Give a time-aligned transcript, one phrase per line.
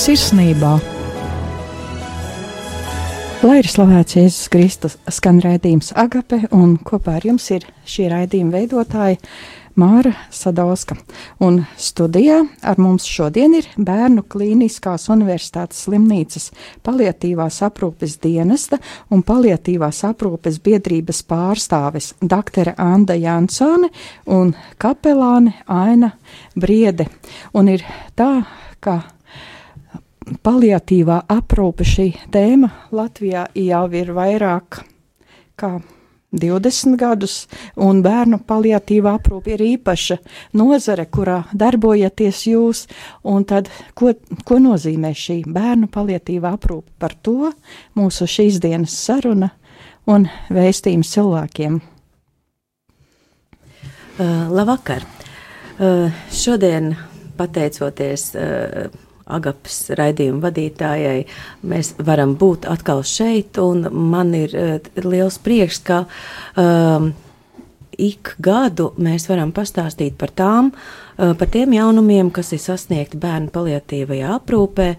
[0.00, 0.78] Sirsnībā.
[3.44, 8.54] Lai ir slavēts Jēzus Kristus, skan raidījums Agape, un kopā ar jums ir šī raidījuma
[8.54, 9.18] veidotāja
[9.76, 10.96] Māra Sadauska.
[11.44, 16.48] Un studijā ar mums šodien ir Bērnu Klīniskās Universitātes slimnīcas
[16.86, 18.80] paliatīvās aprūpes dienesta
[19.12, 23.92] un paliatīvās aprūpes biedrības pārstāvis doktore Anda Jansone
[24.32, 26.14] un kapelāne Aina
[26.56, 27.10] Briede.
[27.52, 27.84] Un ir
[28.16, 28.32] tā,
[28.80, 29.02] ka
[30.46, 34.82] paliatīvā aprūpe šī tēma Latvijā jau ir vairāk
[35.60, 35.78] kā
[36.32, 40.20] 20 gadus, un bērnu paliatīva aprūpe ir īpaša
[40.54, 42.84] nozare, kurā darbojaties jūs.
[43.50, 44.12] Tad, ko,
[44.46, 46.94] ko nozīmē šī bērnu paliatīva aprūpe?
[47.02, 47.50] Par to
[47.98, 49.50] mūsu šīs dienas saruna
[50.06, 51.80] un vēstījums cilvēkiem.
[54.20, 55.06] Uh, labvakar!
[55.80, 56.92] Uh, šodien,
[57.40, 58.90] pateicoties uh,
[59.36, 61.24] Agapas raidījuma vadītājai,
[61.70, 66.04] mēs varam būt atkal šeit, man ir uh, liels prieks, ka
[66.60, 67.12] um,
[68.00, 73.52] ik gadu mēs varam pastāstīt par tām, uh, par tiem jaunumiem, kas ir sasniegti bērnu
[73.54, 74.94] paliatīvajā aprūpē,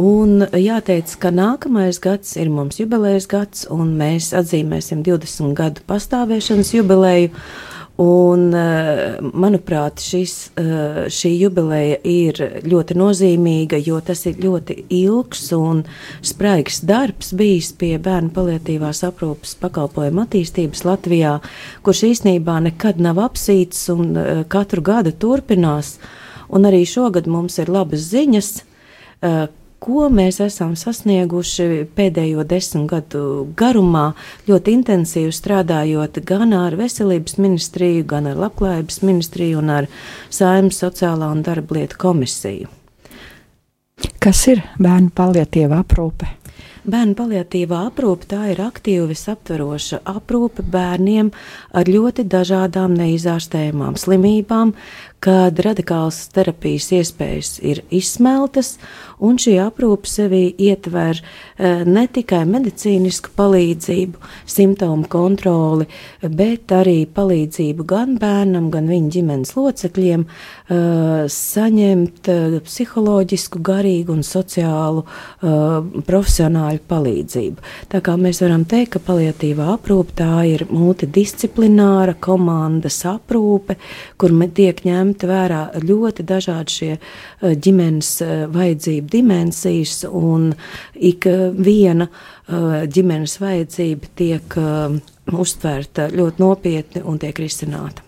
[0.00, 6.70] Un jāteic, ka nākamais gads ir mums jubilejas gads, un mēs atzīmēsim 20 gadu pastāvēšanas
[6.72, 7.28] jubileju.
[7.28, 7.69] Uh,
[8.00, 15.52] Un, eh, manuprāt, šis, eh, šī jubileja ir ļoti nozīmīga, jo tas ir ļoti ilgs
[15.52, 15.84] un
[16.22, 21.42] spraigs darbs bijis pie bērnu paliatīvās aprūpas pakalpojumu attīstības Latvijā,
[21.84, 25.98] kurš īsnībā nekad nav apsīts un eh, katru gadu turpinās.
[26.48, 28.62] Un arī šogad mums ir labas ziņas,
[29.80, 33.22] ko mēs esam sasnieguši pēdējo desmit gadu
[33.56, 34.10] garumā,
[34.48, 39.88] ļoti intensīvi strādājot gan ar veselības ministriju, gan ar labklājības ministriju un ar
[40.30, 42.68] Saimnes sociālā un darba lietu komisiju.
[44.20, 46.28] Kas ir bērnu paliatīva aprūpe?
[46.80, 51.28] Bērnu paliatīvā aprūpe tā ir aktīva, visaptveroša aprūpe bērniem
[51.76, 54.72] ar ļoti dažādām neizārstējumām slimībām,
[55.20, 58.78] kad radikālas terapijas iespējas ir izsmeltas,
[59.20, 65.84] un šī aprūpe sevī ietver uh, ne tikai medicīnisku palīdzību, simptomu kontroli,
[66.24, 74.24] bet arī palīdzību gan bērnam, gan viņa ģimenes locekļiem uh, saņemt uh, psiholoģisku, garīgu un
[74.26, 75.04] sociālu
[75.40, 77.62] profesionāļu palīdzību.
[77.92, 83.76] Tā kā mēs varam teikt, ka paliatīvā aprūpe tā ir multidisciplināra komandas aprūpe,
[84.20, 90.52] kur tiek ņemta ņemta vērā ļoti dažādi šie eh, ģimenes eh, vajadzību dimensijas, un
[90.94, 91.26] ik
[91.58, 94.56] viena eh, ģimenes vajadzība tiek
[95.30, 98.02] uztvērta ļoti nopietni un tiek risināta.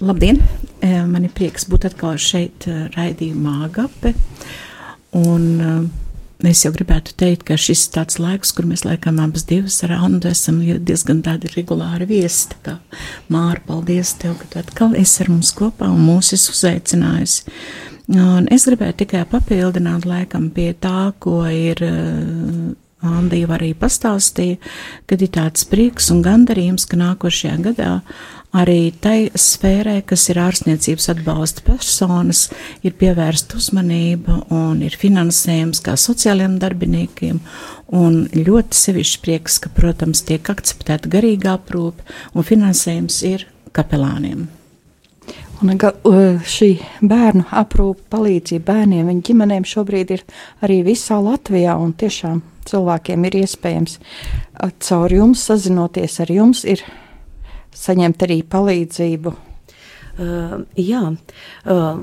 [0.00, 0.38] Labdien!
[0.82, 4.12] Man ir prieks būt atkal šeit, raidījumā Agape.
[5.16, 6.05] Un, uh,
[6.44, 9.94] Es jau gribētu teikt, ka šis ir tāds laiks, kur mēs laikam abas divas ar
[9.96, 12.50] Andu esam diezgan tādi regulāri viesi.
[12.64, 12.76] Tā
[13.32, 17.56] Māra, paldies tev, ka tu atkal esi ar mums kopā un mūs esi uzaicinājusi.
[18.16, 22.74] Un es gribēju tikai papildināt laikam pie tā, ko ir uh,
[23.06, 24.60] Andija arī pastāstīja,
[25.08, 27.90] kad ir tāds prieks un gandarījums, ka nākošajā gadā
[28.56, 32.46] arī tai sfērai, kas ir ārstniecības atbalsta personas,
[32.86, 37.40] ir pievērsta uzmanība un ir finansējums kā sociālajiem darbiniekiem.
[37.96, 43.46] Un ļoti sevišķi prieks, ka, protams, tiek akceptēta garīgā aprūpe un finansējums ir
[43.76, 44.46] kapelāniem.
[45.64, 45.72] Un
[46.44, 46.68] šī
[47.00, 50.24] bērnu aprūpe, palīdzība bērniem, viņu ģimenēm šobrīd ir
[50.64, 53.96] arī visā Latvijā, tiešām cilvēkiem ir iespējams
[54.84, 56.82] caur jums sazinoties ar jums, ir
[57.76, 59.34] saņemt arī palīdzību?
[60.16, 61.98] Uh, jā, uh,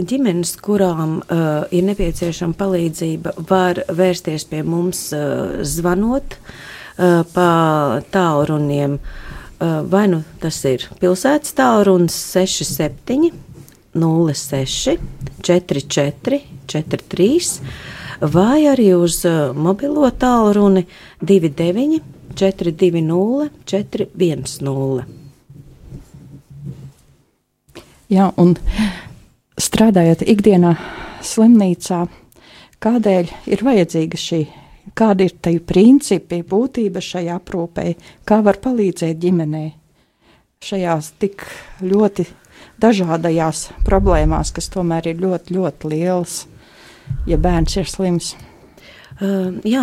[0.00, 7.50] ģimenes, kurām uh, ir nepieciešama palīdzība, var vērsties pie mums uh, zvanot uh, pa
[8.14, 8.96] tālruniem.
[9.60, 13.28] Uh, vai nu tas ir pilsētas tālrunis 67,
[13.92, 14.96] 06,
[15.44, 16.40] 44,
[16.70, 17.60] 43,
[18.32, 20.86] vai arī uz uh, mobilo tālruni
[21.20, 22.00] 29.
[22.34, 25.04] 420, 410.
[28.10, 28.56] Jā, un
[29.60, 30.74] strādājot ikdienā
[31.22, 32.04] slimnīcā,
[32.82, 34.40] kādēļ ir vajadzīga šī,
[34.98, 37.94] kādi ir tie principi, būtība šai aprūpei,
[38.26, 39.68] kā var palīdzēt ģimenei
[40.60, 41.46] šajās tik
[41.80, 42.26] ļoti
[42.80, 46.34] dažādajās problēmās, kas tomēr ir ļoti, ļoti lielas,
[47.28, 48.34] ja bērns ir slims.
[49.20, 49.82] Uh, jā,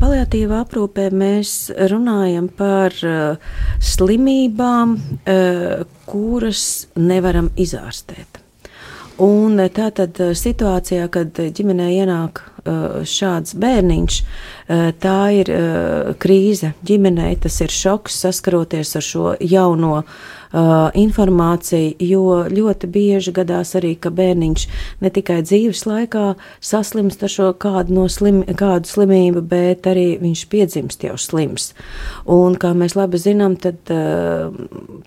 [0.00, 6.64] paliatīvā aprūpē mēs runājam par uh, slimībām, uh, kuras
[6.98, 8.40] nevaram izārstēt.
[9.22, 12.40] Un tā tad situācijā, kad ģimenē ienāk
[13.06, 14.16] šāds bērniņš,
[15.04, 15.50] tā ir
[16.22, 20.16] krīze ģimenei, tas ir šoks saskaroties ar šo jauno uh,
[20.52, 24.66] informāciju, jo ļoti bieži gadās arī, ka bērniņš
[25.00, 26.26] ne tikai dzīves laikā
[26.60, 31.72] saslimst ar šo kādu, no slim, kādu slimību, bet arī viņš piedzimst jau slims.
[32.28, 34.52] Un, kā mēs labi zinām, tad uh,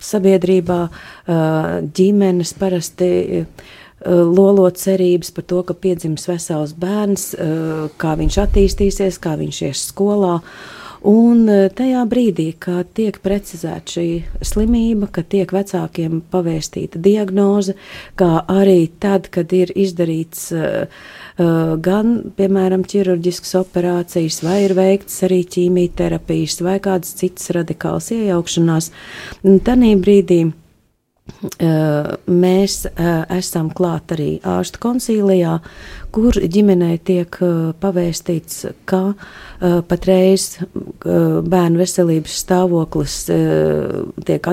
[0.02, 3.12] sabiedrībā uh, ģimenes parasti
[4.06, 7.30] lolo cerības par to, ka piedzims vesels bērns,
[7.96, 10.36] kā viņš attīstīsies, kā viņš ies skolā.
[11.06, 14.06] Un e, tajā brīdī, kad tiek precizēta šī
[14.42, 17.76] slimība, kad tiek vecākiem pavēstīta diagnoze,
[18.18, 21.06] kā arī tad, kad ir izdarīts uh,
[21.86, 28.90] gan, piemēram, ķirurģiskas operācijas, vai ir veikts arī ķīmijterapijas, vai kādas citas radikālas iejaukšanās,
[29.66, 30.40] tad brīdī
[32.26, 32.86] mēs
[33.34, 35.58] esam klāt arī ārstu koncīlijā,
[36.14, 37.36] kur ģimenei tiek
[37.82, 39.00] pavēstīts, ka
[39.90, 40.46] patreiz
[41.04, 43.16] bērnu veselības stāvoklis
[44.28, 44.48] tiek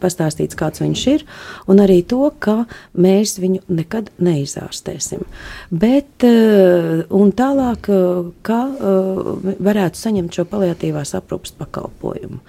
[0.00, 1.26] pastāstīts, kāds viņš ir,
[1.68, 2.62] un arī to, ka
[2.96, 5.26] mēs viņu nekad neizārstēsim.
[5.68, 7.90] Bet, un tālāk,
[8.46, 8.62] kā
[9.68, 12.40] varētu saņemt šo paliatīvās aprūpas pakalpojumu.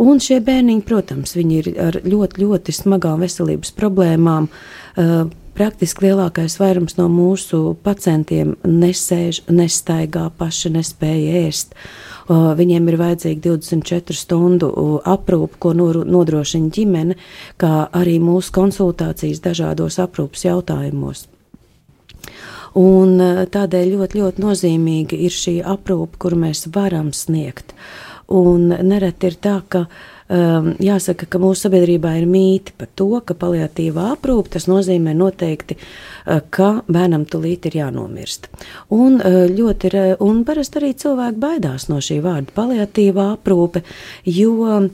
[0.00, 4.48] Un šie bērniņi, protams, viņi ir ar ļoti, ļoti smagām veselības problēmām.
[5.52, 11.76] Praktiski lielākais vairums no mūsu pacientiem nesēž, nestaigā, paši nespēja ēst.
[12.32, 14.70] Viņiem ir vajadzīga 24 stundu
[15.04, 17.18] aprūpe, ko nodrošina ģimene,
[17.60, 21.26] kā arī mūsu konsultācijas dažādos aprūpas jautājumos.
[22.78, 23.20] Un
[23.52, 27.74] tādēļ ļoti, ļoti nozīmīga ir šī aprūpe, kur mēs varam sniegt.
[27.76, 33.08] Uh, Un nereti ir tā, ka um, jāsaka, ka mūsu sabiedrībā ir mīti par to,
[33.26, 38.48] ka paliatīvā aprūpe tas nozīmē noteikti, uh, ka bērnam tulīt ir jānomirst.
[38.94, 43.84] Un uh, ļoti ir, un parasti arī cilvēki baidās no šī vārda paliatīvā aprūpe,
[44.28, 44.88] jo uh,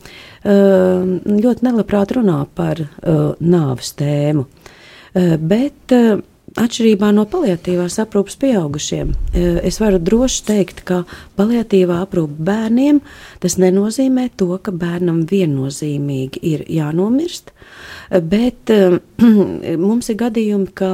[1.28, 4.48] ļoti nelabprāt runā par uh, nāves tēmu.
[4.48, 6.18] Uh, bet uh,
[6.58, 11.04] Atšķirībā no paliatīvās aprūpes pieaugušiem, e, es varu droši teikt, ka
[11.38, 12.98] paliatīvā aprūpe bērniem
[13.38, 17.52] tas nenozīmē to, ka bērnam viennozīmīgi ir jānomirst,
[18.32, 18.98] bet e,
[19.86, 20.90] mums ir gadījumi, ka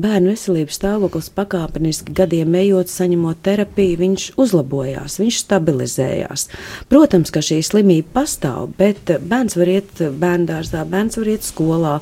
[0.00, 6.48] bērnu veselības stāvoklis pakāpeniski gadiem ejot, saņemot terapiju, viņš uzlabojās, viņš stabilizējās.
[6.90, 11.96] Protams, ka šī slimība pastāv, bet bērns var iet bērndārzā, bērns var iet skolā.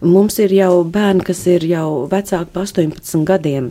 [0.00, 3.66] Mums ir jau bērni, kas ir jau vecāki par 18 gadiem,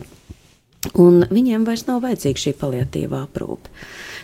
[0.94, 3.72] un viņiem vairs nav vajadzīga šī paliatīvā aprūpe.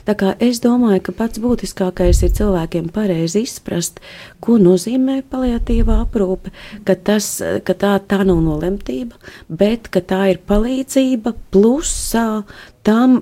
[0.06, 3.99] Tā kā es domāju, ka pats būtiskākais ir cilvēkiem pareizi izprast,
[4.38, 6.53] ko nozīmē paliatīvā aprūpe,
[6.87, 7.26] ka, tas,
[7.67, 9.19] ka tā, tā nav nolemtība,
[9.50, 12.44] bet tā ir palīdzība plusā
[12.87, 13.17] tam,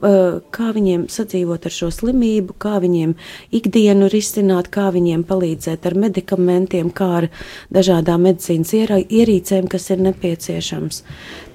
[0.55, 3.14] kā viņiem sadzīvot ar šo slimību, kā viņiem
[3.56, 7.28] ikdienu risināt, kā viņiem palīdzēt ar medikamentiem, kā ar
[7.75, 11.00] dažādām medicīnas ierīcēm, kas ir nepieciešams.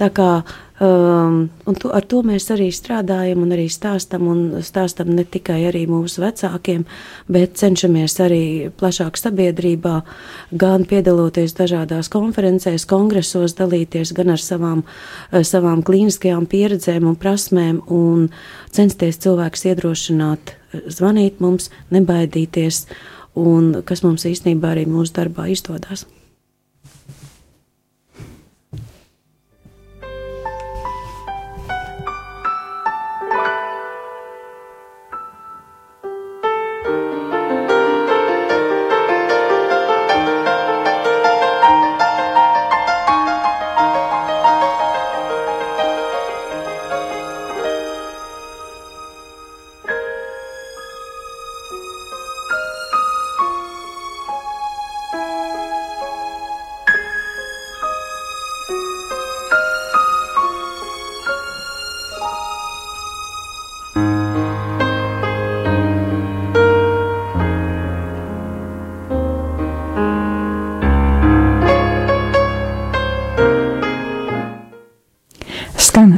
[0.01, 0.31] Tā kā
[0.79, 5.57] Um, to, ar to mēs arī strādājam un arī stāstam, un stāstam ne tikai
[5.91, 6.85] mūsu vecākiem,
[7.27, 8.43] bet cenšamies arī
[8.79, 9.97] plašāk sabiedrībā,
[10.55, 14.83] gan piedaloties dažādās konferencēs, kongresos, dalīties gan ar savām,
[15.33, 18.29] eh, savām klīniskajām pieredzēm un prasmēm un
[18.71, 22.85] censties cilvēkus iedrošināt, eh, zvanīt mums, nebaidīties,
[23.35, 26.05] un kas mums īstenībā arī mūsu darbā izdodas.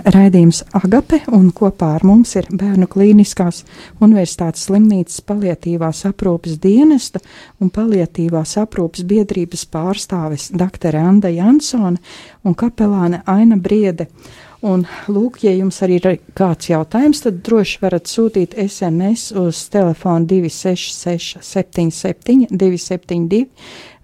[0.05, 3.63] Raidījums Agape, un kopā ar mums ir Bērnu klīniskās
[4.01, 7.21] universitātes slimnīcas palietīvās aprūpes dienesta
[7.61, 10.97] un palietīvās aprūpes biedrības pārstāvis dr.
[10.99, 12.01] Anda Jansone
[12.43, 14.07] un kapelāne Aina Briede.
[14.61, 20.29] Un, lūk, ja jums arī ir kāds jautājums, tad droši varat sūtīt SMS uz telefonu
[20.29, 23.47] 266 77 272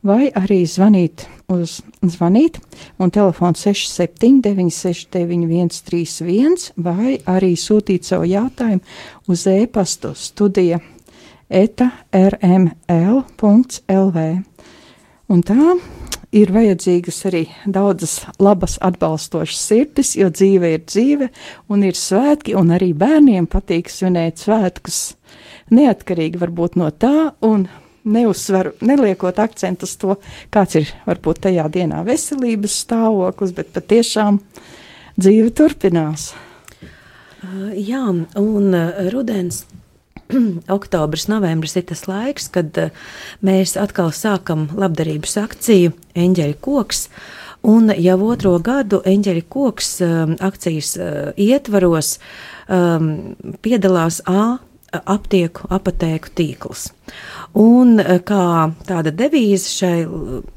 [0.07, 2.59] vai arī zvanīt uz zvanīt,
[3.01, 8.81] un telefons 67 969 131 vai arī sūtīt savu jautājumu
[9.31, 10.79] uz e-pastu studija
[11.49, 12.75] eta rml.lv.
[15.27, 15.73] Un tā
[16.35, 21.29] ir vajadzīgas arī daudzas labas, atbalstošas sirdis, jo dzīve ir dzīve
[21.71, 25.17] un ir svētki, un arī bērniem patīk svinēt svētkus.
[25.73, 27.67] Neatkarīgi varbūt no tā, un
[28.07, 30.17] neuzsveru, neliekot akcentu uz to,
[30.53, 34.41] kāds ir varbūt tajā dienā veselības stāvoklis, bet patiešām
[35.17, 36.31] dzīve turpinās.
[37.37, 38.03] Uh, jā,
[38.39, 39.65] un uh, rudens
[40.77, 43.09] oktobris, novembris ir tas laiks, kad uh,
[43.45, 47.07] mēs atkal sākam labdarības akciju Eņģeļa koks.
[47.67, 49.89] Un jau otro gadu Eņģeļa koks
[50.45, 50.91] akcijas
[51.41, 52.11] ietvaros
[52.69, 53.07] um,
[53.65, 54.59] piedalās A
[54.93, 56.87] aptieku, apatēku tīkls.
[57.57, 58.47] Un kā
[58.87, 59.97] tāda devīze šai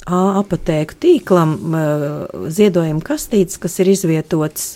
[0.06, 1.54] apatēku tīklam,
[2.52, 4.72] ziedojuma kastītes, kas ir izvietotas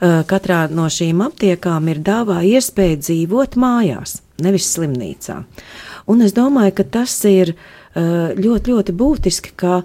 [0.00, 5.42] katrā no šīm aptiekām, ir dāvā iespēja dzīvot mājās nevis slimnīcā.
[6.08, 7.56] Un es domāju, ka tas ir
[7.98, 9.80] ļoti, ļoti būtiski, ka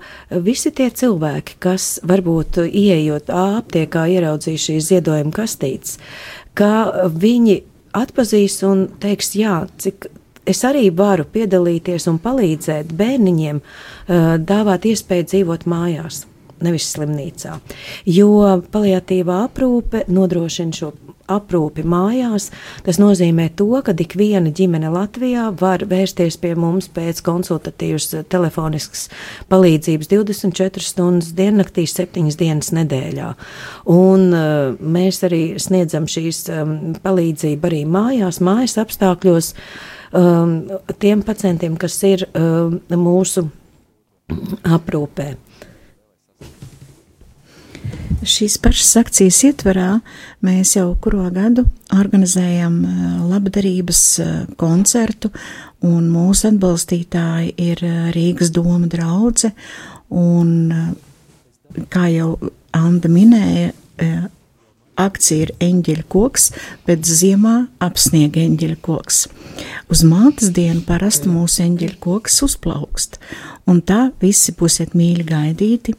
[0.46, 5.98] visi tie cilvēki, kas varbūt ieejot aptiekā ieraudzījuši šīs ziedojuma kastītes,
[6.54, 7.64] ka viņi
[7.94, 10.10] atpazīs un teiks, jā, cik
[10.50, 16.26] es arī varu piedalīties un palīdzēt bērniņiem, eh, dāvāt iespēju dzīvot mājās
[16.64, 17.58] nevis slimnīcā.
[18.06, 20.94] Jo paliatīvā aprūpe nodrošina šo
[21.34, 22.50] aprūpi mājās.
[22.86, 29.08] Tas nozīmē to, ka ik viena ģimene Latvijā var vērsties pie mums pēc konsultatīvas telefoniskas
[29.52, 33.34] palīdzības 24 stundas diennaktī, 7 dienas nedēļā.
[33.94, 39.54] Un uh, mēs arī sniedzam šīs um, palīdzību arī mājās, mājas apstākļos
[40.18, 40.56] um,
[41.00, 43.48] tiem pacientiem, kas ir um, mūsu
[44.64, 45.34] aprūpē.
[48.24, 49.98] Šīs pašas akcijas ietvarā
[50.46, 55.32] mēs jau kuro gadu organizējam eh, labdarības eh, koncertu,
[55.84, 59.52] un mūsu atbalstītāji ir eh, Rīgas doma draudze,
[60.14, 60.72] un,
[61.92, 62.36] kā jau
[62.74, 63.74] Anda minēja,
[64.98, 66.48] akcija ir eņģeļa koks,
[66.88, 69.20] bet ziemā apsniega eņģeļa koks.
[69.94, 73.20] Uz mātes dienu parasti mūsu eņģeļa koks uzplaukst,
[73.70, 75.94] un tā visi būsiet mīļi gaidīti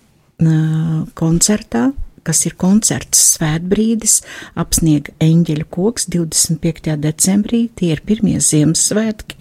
[1.14, 1.92] koncertā
[2.26, 4.20] kas ir koncerts Svētbrīdis,
[4.60, 6.96] apsniega eņģeļu koks 25.
[7.02, 9.38] decembrī, tie ir pirmie Ziemassvētki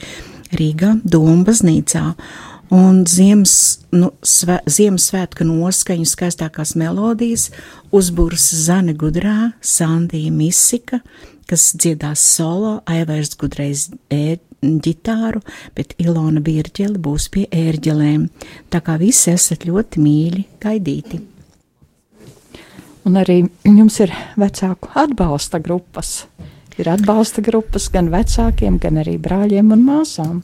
[0.53, 2.13] Rīgā, Doma baznīcā.
[2.73, 3.55] Un ziemas,
[3.93, 7.49] nu, svē, Ziemassvētku noskaņu skaistākās melodijas
[7.93, 11.03] uzbūrs Zane Gudrā, Sandija Misika,
[11.49, 15.43] kas dziedās solo, Aivairs Gudreiz e ģitāru,
[15.75, 18.25] bet Ilona Birģeli būs pie ērģelēm.
[18.71, 21.21] Tā kā visi esat ļoti mīļi gaidīti.
[23.03, 26.23] Un arī jums ir vecāku atbalsta grupas.
[26.79, 30.41] Ir atbalsta grupas gan vecākiem, gan arī brāļiem un māsām.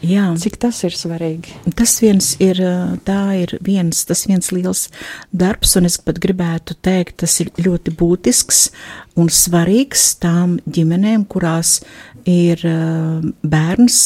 [0.00, 0.30] Jā.
[0.40, 1.52] Cik tas ir svarīgi?
[1.76, 2.60] Tas viens ir,
[3.04, 4.86] tā ir viens, tas viens liels
[5.28, 8.62] darbs, un es pat gribētu teikt, tas ir ļoti būtisks
[9.20, 11.82] un svarīgs tām ģimenēm, kurās
[12.24, 12.64] ir
[13.44, 14.00] bērns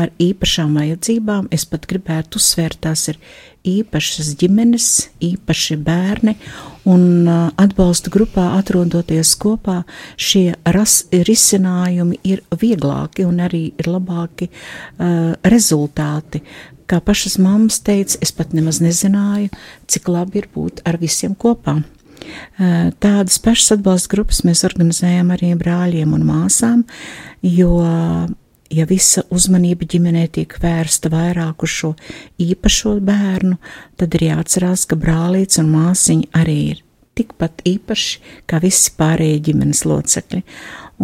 [0.00, 1.50] ar īpašām vajadzībām.
[1.52, 3.20] Es pat gribētu uzsvērt, tās ir
[3.64, 4.88] īpašas ģimenes,
[5.24, 6.36] īpaši bērni,
[6.90, 9.80] un atbalsta grupā atrodoties kopā,
[10.20, 16.44] šie ras, risinājumi ir vieglāki un arī ir labāki uh, rezultāti.
[16.84, 19.48] Kā pašas mammas teica, es pat nemaz nezināju,
[19.88, 21.78] cik labi ir būt ar visiem kopā.
[23.00, 26.84] Tādas pašas atbalsta grupas mēs organizējam arī brāļiem un māsām,
[27.44, 27.80] jo
[28.74, 31.92] ja visa uzmanība ģimenē tiek vērsta vairāk uz šo
[32.42, 33.58] īpašo bērnu,
[34.00, 36.82] tad ir jāatcerās, ka brālīts un māsiņa arī ir
[37.14, 40.42] tikpat īpaši kā visi pārējie ģimenes locekļi.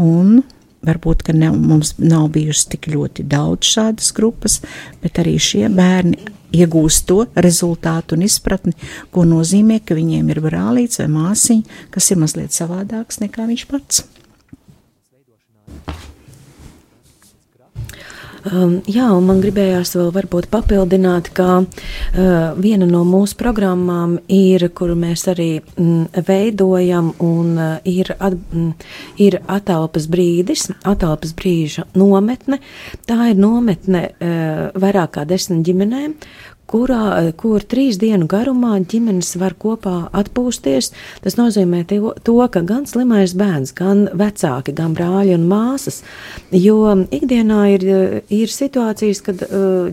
[0.02, 0.40] Un
[0.86, 4.60] varbūt, ka ne, mums nav bijusi tik ļoti daudz šādas grupas,
[5.02, 6.18] bet arī šie bērni
[6.56, 8.74] iegūst to rezultātu un izpratni,
[9.14, 14.02] ko nozīmē, ka viņiem ir brālīts vai māsiņa, kas ir mazliet savādāks nekā viņš pats.
[18.48, 24.64] Um, jā, un man gribējās vēl varbūt papildināt, ka uh, viena no mūsu programmām ir,
[24.72, 28.70] kuru mēs arī mm, veidojam, un uh, ir, at, mm,
[29.20, 32.62] ir atelpas brīdis, atelpas brīža nometne.
[33.08, 36.16] Tā ir nometne uh, vairāk kā desmit ģimenēm,
[36.70, 40.90] kurā, kur trīs dienu garumā ģimenes var kopā atpūsties.
[41.24, 46.00] Tas nozīmē to, ka gan slimais bērns, gan vecāki, gan brāļi un māsas,
[46.54, 46.78] jo
[47.10, 47.86] ikdienā ir,
[48.32, 49.44] ir situācijas, kad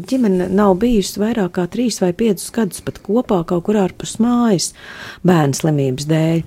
[0.07, 4.71] ģimene nav bijusi vairāk kā trīs vai piecus gadus pat kopā kaut kur ārpus mājas
[5.27, 6.43] bērnu slimības dēļ.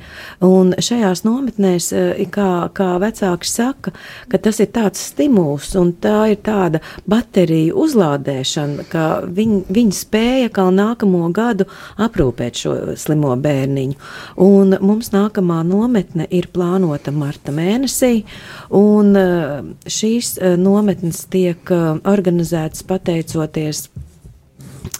[0.47, 1.91] Un šajās nometnēs,
[2.35, 3.95] kā, kā vecāki saka,
[4.31, 10.51] ka tas ir tāds stimuls un tā ir tāda baterija uzlādēšana, ka viņi, viņi spēja
[10.53, 11.67] kā nākamo gadu
[12.01, 13.97] aprūpēt šo slimo bērniņu.
[14.45, 18.25] Un mums nākamā nometne ir plānota marta mēnesī,
[18.71, 23.89] un eh, šīs eh, nometnes tiek eh, organizētas pateicoties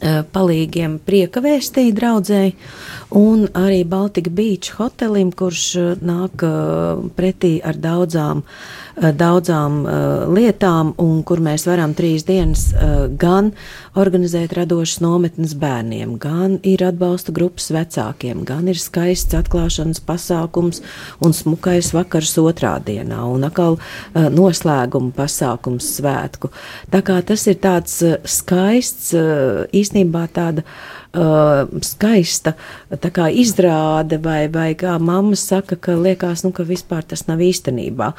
[0.01, 2.53] palīgiem prieka vēstī draudzēji
[3.17, 5.65] un arī Baltika Beach hotelim, kurš
[6.05, 6.45] nāk
[7.17, 9.93] pretī ar daudzām uh, daudzām uh,
[10.33, 13.53] lietām, un kur mēs varam trīs dienas uh, gan
[13.99, 20.83] organizēt radošas nometnes bērniem, gan ir atbalsta grupas vecākiem, gan ir skaists atklāšanas pasākums
[21.25, 23.79] un smukais vakars otrā dienā, un atkal
[24.15, 26.53] noslēguma pasākums svētku.
[26.93, 27.99] Tā kā tas ir tāds
[28.39, 29.13] skaists,
[29.77, 30.65] īstenībā tāda
[31.15, 32.55] uh, skaista
[33.31, 38.13] izrāde, vai, vai kā mamma saka, ka liekas, nu, ka vispār tas nav īstenībā.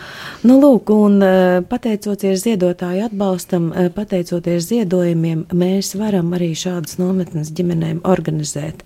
[0.48, 7.54] Nu, lūk, un uh, pateicoties ziedotāju atbalstam, uh, pateicoties ziedojumiem, mēs varam arī šādas nometnes
[7.56, 8.84] ģimenēm organizēt.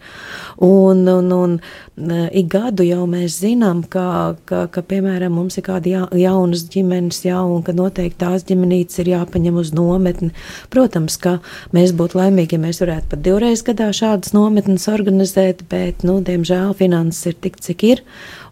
[0.64, 5.66] Un, un, un uh, ik gadu jau mēs zinām, ka, ka, ka piemēram, mums ir
[5.68, 10.32] kādi ja, jaunas ģimenes, jā, un ka noteikti tās ģimenītes ir jāpaņem uz nometni.
[10.74, 11.40] Protams, ka
[11.76, 16.74] mēs būtu laimīgi, ja mēs varētu pat divreiz gadā šādas nometnes organizēt, bet, nu, diemžēl
[16.78, 18.04] finanses ir tik, cik ir.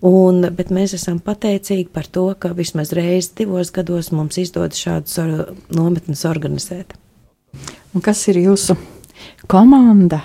[0.03, 5.19] Un, bet mēs esam pateicīgi par to, ka vismaz reizi divos gados mums izdodas šādas
[5.23, 6.95] or nometnes organizēt.
[7.93, 8.77] Un kas ir jūsu
[9.51, 10.23] komanda?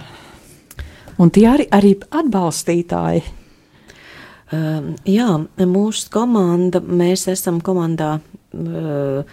[1.18, 3.24] Un tie arī, arī atbalstītāji.
[4.48, 5.28] Uh, jā,
[5.68, 9.24] mūsu komanda, mēs esam komandā uh, uh,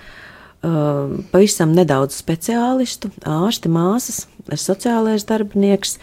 [1.32, 5.97] pavisam nedaudz speciālistu, ārsti, māsas, sociālais darbinieks,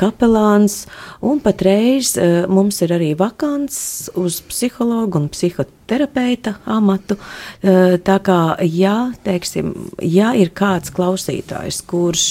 [0.00, 0.86] kapelāns,
[1.20, 2.14] un patreiz
[2.48, 7.18] mums ir arī vakants uz psihologu un psihoterapeita amatu.
[7.60, 12.26] Tā kā, ja, teiksim, ja ir kāds klausītājs, kurš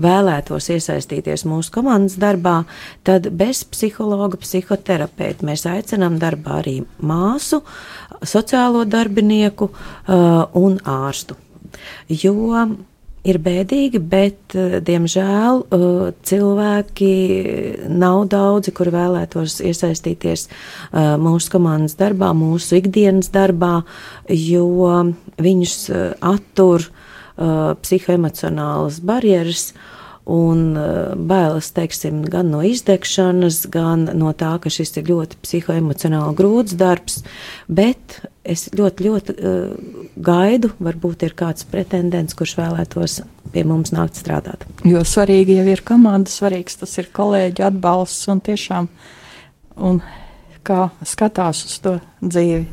[0.00, 2.62] vēlētos iesaistīties mūsu komandas darbā,
[3.04, 7.60] tad bez psihologa, psihoterapeita mēs aicinām darbā arī māsu,
[8.26, 9.70] sociālo darbinieku
[10.58, 11.36] un ārstu.
[12.08, 12.64] Jo
[13.28, 14.54] ir bēdīgi, bet,
[14.86, 15.64] diemžēl,
[16.30, 17.12] cilvēki
[17.90, 20.46] nav daudzi, kur vēlētos iesaistīties
[21.20, 23.82] mūsu komandas darbā, mūsu ikdienas darbā,
[24.28, 24.68] jo
[25.36, 25.76] viņus
[26.24, 26.88] attur
[27.38, 29.72] psihoemocionālas barjeras
[30.28, 30.76] un
[31.28, 37.22] bailes, teiksim, gan no izdegšanas, gan no tā, ka šis ir ļoti psihoemocionāli grūts darbs,
[37.64, 43.18] bet es ļoti, ļoti uh, gaidu, varbūt ir kāds pretendents, kurš vēlētos
[43.54, 44.68] pie mums nākt strādāt.
[44.84, 48.92] Jo svarīgi jau ir komanda, svarīgs tas ir kolēģi atbalsts un tiešām,
[49.80, 50.02] un
[50.68, 52.66] kā skatās uz to dzīvi.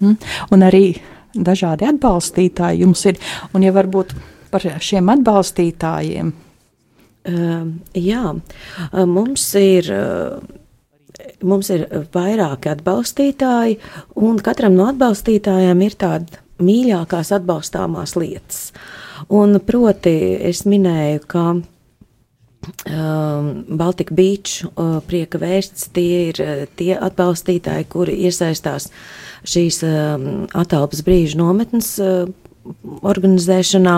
[0.00, 0.16] Mm?
[0.56, 0.84] Un arī
[1.36, 3.20] dažādi atbalstītāji jums ir,
[3.52, 4.16] un ja varbūt
[4.50, 6.32] par šiem atbalstītājiem.
[7.20, 10.38] Uh, jā, uh, mums ir uh,
[11.44, 11.84] mums ir
[12.14, 13.76] vairāki atbalstītāji,
[14.20, 18.70] un katram no atbalstītājiem ir tāda mīļākās atbalstāmās lietas.
[19.32, 20.16] Un proti,
[20.48, 21.44] es minēju, ka
[23.80, 24.66] Baltika Beach
[25.08, 26.40] prieka vēsts tie ir
[26.76, 28.90] tie atbalstītāji, kuri iesaistās
[29.48, 29.80] šīs
[30.60, 31.94] atelpas brīža nometnes
[33.02, 33.94] organizēšanā,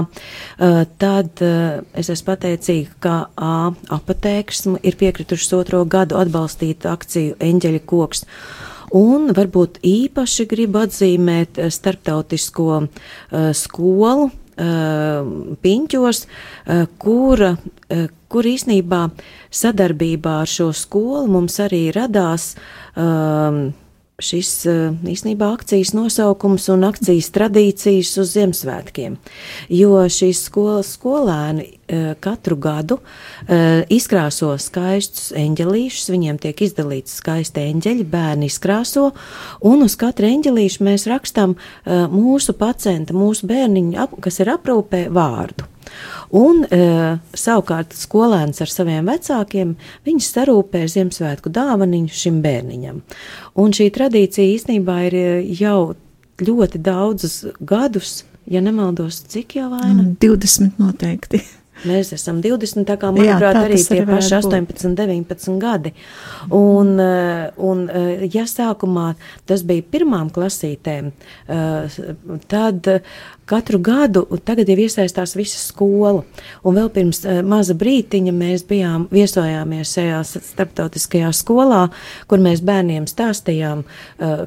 [0.59, 7.37] eh, tad eh, es esmu pateicīga, ka A apatēks ir piekritušas otro gadu atbalstīt akciju
[7.41, 8.25] Eņģeļa koks.
[8.93, 15.31] Un varbūt īpaši gribu atzīmēt eh, starptautisko uh, skolu uh,
[15.65, 17.57] piņķos, uh, kura,
[18.33, 19.03] kur īsnībā
[19.53, 22.55] sadarbībā ar šo skolu mums arī radās
[24.23, 24.81] šis eh,
[25.13, 29.19] īstenībā akcijas nosaukums un akcijas tradīcijas uz Ziemassvētkiem.
[29.73, 37.67] Jo šīs skolas skolēni eh, katru gadu eh, izkrāso skaistus eņģelīšus, viņiem tiek izdalīts skaisti
[37.73, 39.11] eņģeļi, bērni izkrāso,
[39.67, 41.57] un uz katru eņģelīšu mēs rakstam
[42.13, 45.72] mūsu pacienta, mūsu bērniņu, kas ir aprūpē, vārdu.
[46.39, 46.81] Un e,
[47.37, 49.77] savukārt skolēns ar saviem vecākiem
[50.23, 53.01] sarūpē Ziemassvētku dāvaniņu šim bērniņam.
[53.61, 55.27] Un šī tradīcija īstenībā ir e,
[55.61, 55.95] jau
[56.43, 60.07] ļoti daudzus gadus ja nemaldos, cik jau vaina?
[60.21, 61.43] 20 noteikti.
[61.83, 65.91] Mēs esam 20, tā kā, manuprāt, Jā, tā arī tie paši 18, 19 gadi.
[66.55, 69.15] Un, eh, un, eh, ja sākumā
[69.47, 71.11] tas bija pirmām klasītēm,
[72.47, 73.03] tad
[73.49, 76.23] katru gadu, tagad jau iesaistās visa skola.
[76.65, 81.87] Un vēl pirms uh, maza brītiņa mēs bijām, viesojāmies šajā starptautiskajā skolā,
[82.31, 84.45] kur mēs bērniem stāstījām uh,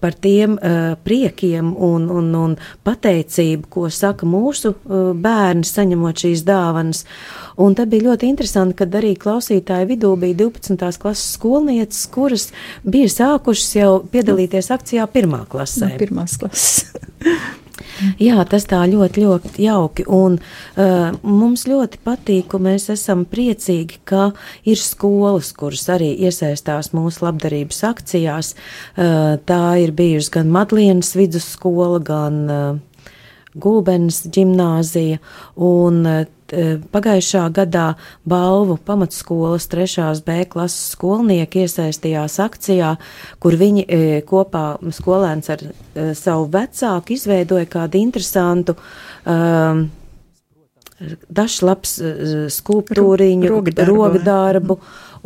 [0.00, 6.44] par tiem uh, priekiem un, un, un pateicību, ko saka mūsu uh, bērni, saņemot šīs
[6.48, 7.04] dāvanas.
[7.62, 10.78] Un tad bija ļoti interesanti, kad arī klausītāju vidū bija 12.
[11.02, 12.48] klases skolnieces, kuras
[12.82, 15.92] bija sākušas jau piedalīties akcijā pirmā klasē.
[15.92, 16.86] No pirmās klases.
[18.22, 20.06] Jā, tas tā ļoti, ļoti jauki.
[20.12, 24.30] Un uh, mums ļoti patīk, un mēs esam priecīgi, ka
[24.68, 28.54] ir skolas, kuras arī iesaistās mūsu labdarības akcijās.
[28.96, 33.10] Uh, tā ir bijusi gan Madlienas vidusskola, gan uh,
[33.52, 35.20] Gulbens ģimnāzija.
[35.60, 36.28] Un, uh, Eh,
[36.92, 37.86] pagājušā gadā
[38.28, 40.22] balvu pamatskolas 3.
[40.26, 42.96] B klases skolnieki iesaistījās akcijā,
[43.42, 48.76] kur viņi eh, kopā skolēns ar eh, savu vecāku izveidoja kādu interesantu
[49.24, 49.86] um,
[51.32, 51.96] dažlaps
[52.54, 53.96] skulptūriņu, rogdarbu.
[53.96, 54.76] rogdarbu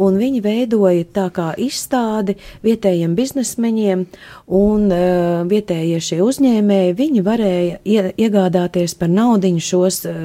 [0.02, 4.06] un viņi veidoja tā kā izstādi vietējiem biznesmeņiem,
[4.58, 10.16] un uh, vietējie šie uzņēmēji, viņi varēja ie, iegādāties par naudiņu šos uh,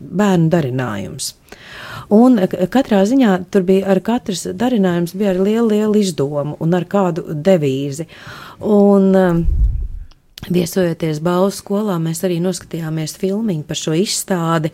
[0.00, 1.34] bērnu darinājumus.
[2.10, 2.40] Un
[2.74, 7.22] katrā ziņā tur bija ar katrs darinājums bija ar lielu, lielu izdomu un ar kādu
[7.30, 8.08] devīzi.
[8.66, 9.78] Un, uh,
[10.48, 14.70] Viesojoties Bālu skolā, mēs arī noskatījāmies filmu par šo izstādi.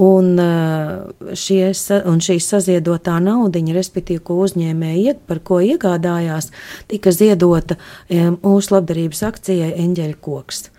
[0.00, 1.66] Un, uh, šie,
[2.08, 6.48] un šī saziedotā naudiņa, respektīvi, ko uzņēmēji par ko iegādājās,
[6.88, 10.70] tika ziedota um, mūsu labdarības akcijai Eņģeļa koks.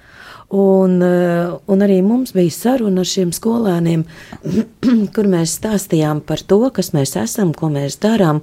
[0.54, 4.04] Un, uh, un arī mums bija saruna ar šiem skolēniem,
[5.14, 8.42] kur mēs stāstījām par to, kas mēs esam, ko mēs darām.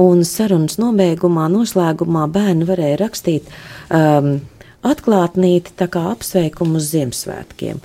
[0.00, 3.56] Un sarunas nobeigumā, noslēgumā bērni varēja rakstīt.
[3.92, 4.38] Um,
[4.86, 7.80] atklātnīti tā kā apsveikumu uz Ziemassvētkiem.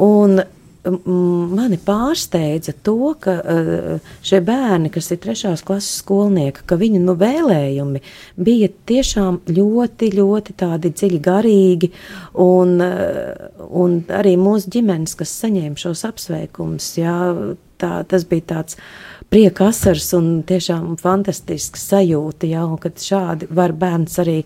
[0.00, 0.42] Un
[0.84, 7.14] mani pārsteidza to, ka uh, šie bērni, kas ir trešās klases skolnieki, ka viņu nu,
[7.20, 8.00] vēlējumi
[8.40, 11.90] bija tiešām ļoti, ļoti tādi dziļi garīgi,
[12.40, 17.16] un, uh, un arī mūsu ģimenes, kas saņēma šos apsveikumus, jā,
[17.80, 18.78] tā, tas bija tāds
[19.30, 24.40] prieka asars un tiešām fantastisks sajūta, jā, un kad šādi var bērns arī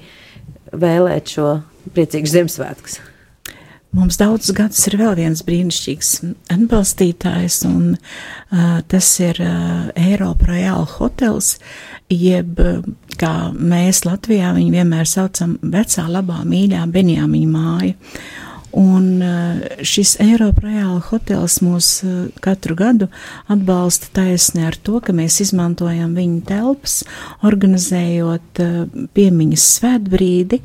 [0.75, 1.53] vēlēt šo
[1.93, 3.01] priecīgus Ziemassvētkus.
[3.95, 6.09] Mums daudzus gadus ir vēl viens brīnišķīgs
[6.51, 11.53] atbalstītājs, un uh, tas ir uh, Eiropa Royal Hotels,
[12.11, 12.59] jeb,
[13.21, 17.95] kā mēs Latvijā viņu vienmēr saucam, vecā labā mīļā Benjāmiņa māja.
[18.75, 19.23] Un
[19.87, 21.91] šis Eiropa Reāla hotels mūs
[22.43, 23.07] katru gadu
[23.47, 26.97] atbalsta taisni ar to, ka mēs izmantojam viņu telpas,
[27.47, 28.65] organizējot
[29.15, 30.59] piemiņas svētbrīdi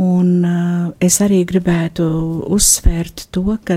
[0.00, 2.04] Un uh, es arī gribētu
[2.48, 3.76] uzsvērt to, ka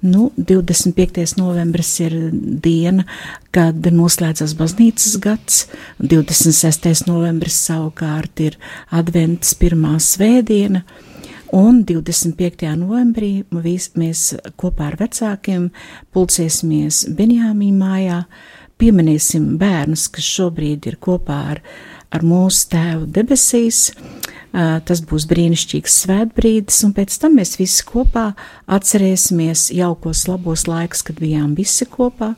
[0.00, 1.36] nu, 25.
[1.36, 2.16] novembris ir
[2.64, 3.04] diena,
[3.52, 5.66] kad noslēdzas baznīcas gads,
[6.00, 7.04] 26.
[7.10, 8.56] novembris savukārt ir
[8.88, 10.80] advents pirmā svētdiena,
[11.52, 12.64] un 25.
[12.80, 15.68] novembrī vis, mēs kopā ar vecākiem
[16.14, 18.22] pulcēsimies Benjāmī mājā,
[18.80, 21.62] pieminēsim bērnus, kas šobrīd ir kopā ar,
[22.16, 23.90] ar mūsu tēvu debesīs,
[24.50, 28.32] Tas būs brīnišķīgs svētbrīdis, un pēc tam mēs visi kopā
[28.66, 32.32] atcerēsimies jaukos labos laikus, kad bijām visi kopā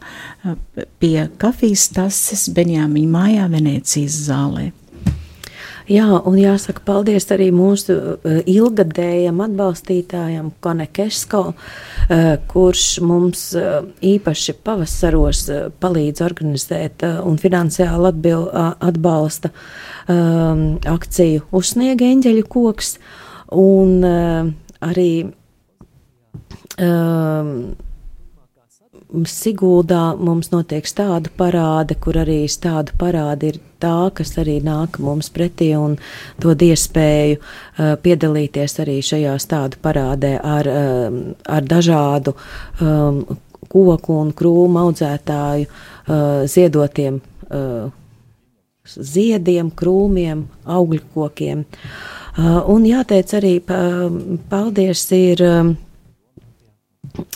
[1.01, 4.69] pie kafijas tases Benjāmiņa mājā Venēcijas zālē.
[5.91, 7.97] Jā, un jāsaka paldies arī mūsu
[8.47, 11.43] ilgadējam atbalstītājam Konekesko,
[12.53, 13.45] kurš mums
[14.13, 15.45] īpaši pavasaros
[15.83, 18.47] palīdz organizēt un finansiāli atbil,
[18.79, 19.51] atbalsta
[20.07, 22.97] um, akciju Uzsniega eņģeļu koks,
[23.59, 24.53] un uh,
[24.87, 25.11] arī
[26.79, 27.57] um,
[29.13, 35.29] Siguldā mums notiek stādu parāde, kur arī stādu parāde ir tā, kas arī nāk mums
[35.35, 35.99] pretī un
[36.41, 42.33] dod iespēju uh, piedalīties arī šajā stādu parādē ar, uh, ar dažādu
[42.81, 43.21] um,
[43.69, 47.93] koku un krūmu audzētāju uh, ziedotiem uh,
[48.97, 51.65] ziediem, krūmiem, augļkokiem.
[52.33, 53.57] Uh, un jāteic arī
[54.49, 55.92] paldies ir um, uh,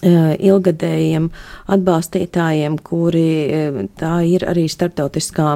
[0.07, 1.31] ilgadējiem
[1.77, 5.51] atbalstītājiem, kuri uh, tā ir arī starptautiskā,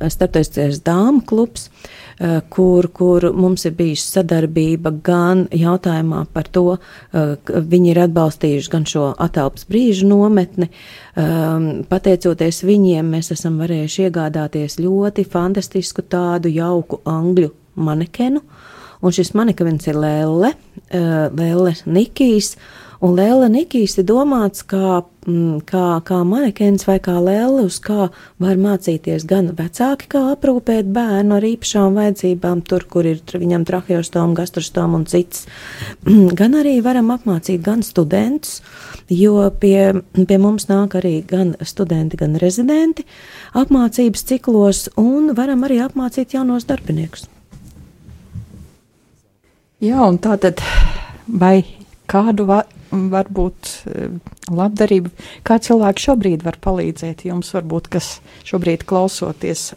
[0.00, 7.52] starptautiskais dāmu klubs, uh, kur, kur mums ir bijusi sadarbība gan jautājumā par to, uh,
[7.74, 10.70] viņi ir atbalstījuši gan šo atelpas brīžu nometni.
[11.16, 18.44] Um, pateicoties viņiem, mēs esam varējuši iegādāties ļoti fantastisku tādu jauku angļu manekenu.
[19.00, 20.52] Un šis manekens ir Lēle,
[20.92, 22.56] uh, Lēle Nikijs.
[23.00, 28.10] Un Lēle Nikijs ir domāts kā, mm, kā, kā manekens vai kā lēle, uz kā
[28.44, 34.36] var mācīties gan vecāki, kā aprūpēt bērnu ar īpašām vajadzībām, tur, kur ir viņam tracheostoma,
[34.42, 35.48] gastrostoma un cits.
[36.42, 38.60] Gan arī varam apmācīt gan studentus,
[39.08, 43.08] jo pie, pie mums nāk arī gan studenti, gan rezidenti
[43.56, 47.30] apmācības ciklos, un varam arī apmācīt jaunos darbiniekus.
[49.80, 50.60] Jā, un tā tad
[51.24, 51.62] vai
[52.10, 52.58] kādu va,
[52.90, 54.10] varbūt eh,
[54.52, 55.12] labdarību,
[55.46, 58.10] kā cilvēki šobrīd var palīdzēt jums, varbūt, kas
[58.44, 59.70] šobrīd klausoties,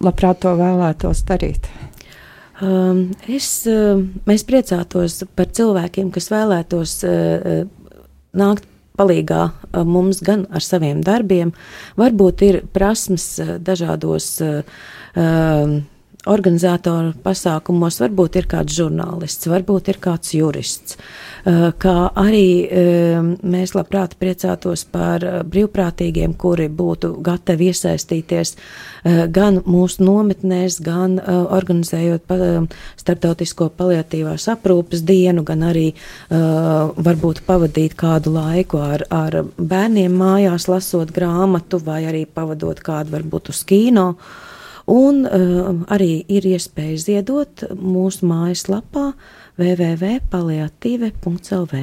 [0.00, 1.68] labprāt to vēlētos darīt?
[2.60, 7.62] Um, es, uh, mēs priecātos par cilvēkiem, kas vēlētos uh,
[8.36, 8.66] nākt
[9.00, 11.54] palīgā uh, mums gan ar saviem darbiem,
[12.00, 14.60] varbūt ir prasmes uh, dažādos uh,
[15.16, 15.80] uh,
[16.28, 20.98] organizatoru pasākumos varbūt ir kāds žurnālists, varbūt ir kāds jurists.
[21.48, 28.56] Eh, kā arī eh, mēs labprāt priecātos par eh, brīvprātīgiem, kuri būtu gatavi iesaistīties
[29.32, 32.28] gan mūsu nometnēs, gan organizējot
[33.00, 35.86] starptautisko paliatīvās aprūpes dienu, gan arī
[36.28, 43.54] varbūt pavadīt kādu laiku ar, ar bērniem mājās, lasot grāmatu vai arī pavadot kādu varbūt
[43.54, 44.10] uz kīno.
[44.90, 49.12] Un uh, arī ir iespēja ziedot mūsu mājaslapā
[49.60, 51.82] www.paliatīve.lv.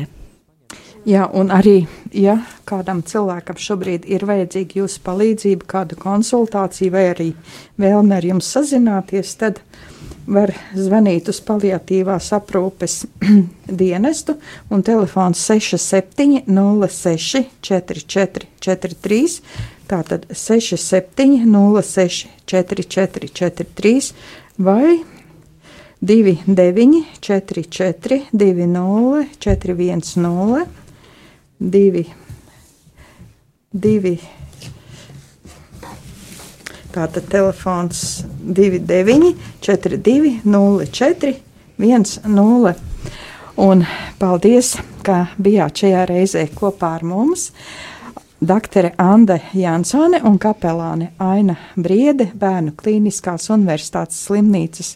[1.07, 2.35] Jā, un arī, ja
[2.67, 7.29] kādam cilvēkam šobrīd ir vajadzīga jūsu palīdzība, kāda konsultācija vai arī
[7.79, 9.61] vēlme ar jums sazināties, tad
[10.27, 13.05] var zvanīt uz paliatīvās aprūpes
[13.81, 14.35] dienestu
[14.69, 19.41] un telefons 6706 4443
[19.87, 24.13] Tātad 6706 4443
[24.57, 25.03] vai
[26.01, 30.67] 29 44 20 410
[31.59, 32.05] 2
[33.71, 34.36] 2
[36.95, 41.35] Tātad telefons 29 42 04
[41.77, 42.75] 10.
[43.57, 43.85] Un
[44.19, 47.51] paldies, ka bijāt šajā reizē kopā ar mums.
[48.37, 54.91] Daktere Anne Jansone un kapelāne Aina Briede, Bērnu Kliniskās Universitātes slimnīcas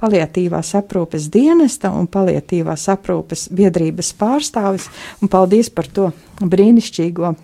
[0.00, 4.88] paliatīvās aprūpes dienesta un paliatīvās aprūpes biedrības pārstāvis.
[5.22, 6.10] Un paldies par to
[6.42, 7.34] brīnišķīgo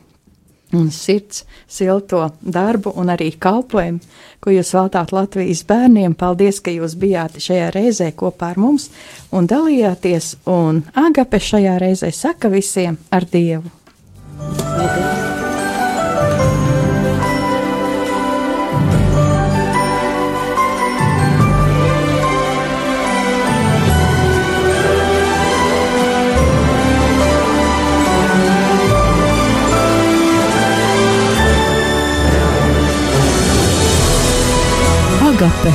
[0.74, 4.00] un sirds silto darbu un arī kalpojumu,
[4.40, 6.16] ko jūs veltāt Latvijas bērniem.
[6.18, 8.90] Paldies, ka jūs bijāt šajā reizē kopā ar mums
[9.30, 10.34] un dalījāties.
[10.50, 13.70] Un Agape šajā reizē saka visiem ar Dievu!
[14.36, 15.45] Paldies!
[35.36, 35.68] Agape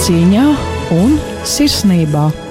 [0.00, 0.44] cīņā
[0.96, 2.45] un sirsnībā.